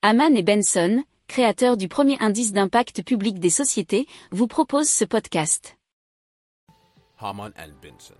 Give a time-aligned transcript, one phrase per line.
[0.00, 5.76] Haman et Benson, créateurs du premier indice d'impact public des sociétés, vous proposent ce podcast.
[7.18, 8.14] Haman and Benson.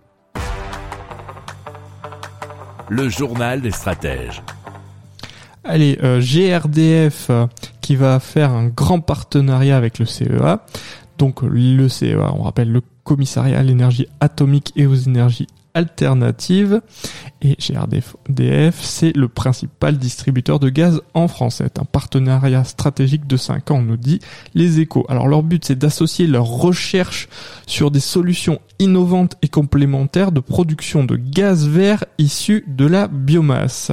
[2.89, 4.43] Le journal des stratèges.
[5.63, 7.47] Allez, euh, GRDF euh,
[7.79, 10.65] qui va faire un grand partenariat avec le CEA.
[11.17, 16.81] Donc le CEA, on rappelle le commissariat à l'énergie atomique et aux énergies alternatives.
[17.41, 21.55] Et GRDF, c'est le principal distributeur de gaz en France.
[21.57, 24.19] C'est un partenariat stratégique de 5 ans, on nous dit
[24.53, 25.05] les échos.
[25.09, 27.29] Alors leur but, c'est d'associer leurs recherches
[27.65, 33.91] sur des solutions innovantes et complémentaires de production de gaz vert issus de la biomasse.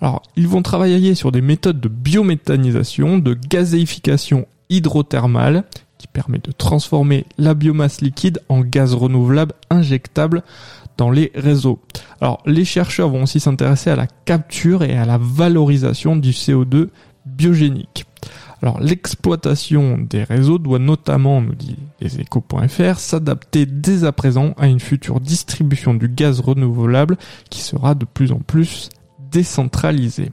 [0.00, 5.64] Alors, ils vont travailler sur des méthodes de biométhanisation, de gazéification hydrothermale,
[6.00, 10.42] qui permet de transformer la biomasse liquide en gaz renouvelable injectable
[10.96, 11.78] dans les réseaux.
[12.22, 16.88] Alors, les chercheurs vont aussi s'intéresser à la capture et à la valorisation du CO2
[17.26, 18.06] biogénique.
[18.62, 24.80] Alors, l'exploitation des réseaux doit notamment, nous dit leséchos.fr, s'adapter dès à présent à une
[24.80, 27.18] future distribution du gaz renouvelable
[27.50, 28.88] qui sera de plus en plus
[29.30, 30.32] décentralisée.